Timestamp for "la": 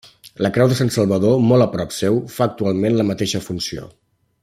0.45-0.49, 3.03-3.07